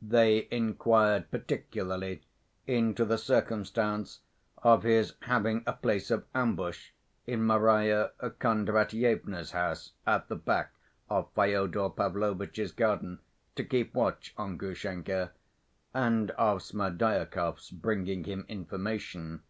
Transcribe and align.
They 0.00 0.48
inquired 0.50 1.30
particularly 1.30 2.22
into 2.66 3.04
the 3.04 3.18
circumstance 3.18 4.20
of 4.62 4.82
his 4.82 5.12
having 5.20 5.62
a 5.66 5.74
place 5.74 6.10
of 6.10 6.24
ambush 6.34 6.92
in 7.26 7.42
Marya 7.42 8.12
Kondratyevna's 8.38 9.50
house 9.50 9.92
at 10.06 10.28
the 10.28 10.36
back 10.36 10.72
of 11.10 11.30
Fyodor 11.34 11.90
Pavlovitch's 11.90 12.72
garden 12.72 13.18
to 13.56 13.62
keep 13.62 13.92
watch 13.92 14.32
on 14.38 14.56
Grushenka, 14.56 15.32
and 15.92 16.30
of 16.30 16.62
Smerdyakov's 16.62 17.70
bringing 17.70 18.24
him 18.24 18.46
information. 18.48 19.42